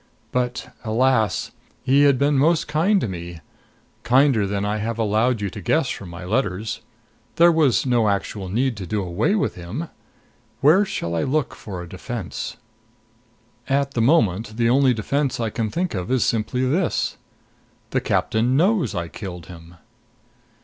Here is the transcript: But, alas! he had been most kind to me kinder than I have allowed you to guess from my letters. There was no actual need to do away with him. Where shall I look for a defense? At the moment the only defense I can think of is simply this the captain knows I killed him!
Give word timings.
But, 0.31 0.73
alas! 0.83 1.51
he 1.83 2.05
had 2.05 2.17
been 2.17 2.35
most 2.35 2.67
kind 2.67 2.99
to 3.01 3.07
me 3.07 3.39
kinder 4.01 4.47
than 4.47 4.65
I 4.65 4.77
have 4.77 4.97
allowed 4.97 5.41
you 5.41 5.51
to 5.51 5.61
guess 5.61 5.89
from 5.91 6.09
my 6.09 6.25
letters. 6.25 6.81
There 7.35 7.51
was 7.51 7.85
no 7.85 8.09
actual 8.09 8.49
need 8.49 8.75
to 8.77 8.87
do 8.87 9.03
away 9.03 9.35
with 9.35 9.53
him. 9.53 9.89
Where 10.59 10.85
shall 10.85 11.13
I 11.13 11.21
look 11.21 11.53
for 11.53 11.83
a 11.83 11.87
defense? 11.87 12.57
At 13.69 13.91
the 13.91 14.01
moment 14.01 14.57
the 14.57 14.71
only 14.71 14.95
defense 14.95 15.39
I 15.39 15.51
can 15.51 15.69
think 15.69 15.93
of 15.93 16.09
is 16.09 16.25
simply 16.25 16.65
this 16.67 17.17
the 17.91 18.01
captain 18.01 18.57
knows 18.57 18.95
I 18.95 19.07
killed 19.07 19.45
him! 19.45 19.75